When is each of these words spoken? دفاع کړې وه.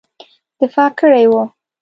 دفاع 0.59 0.89
کړې 0.99 1.23
وه. 1.31 1.43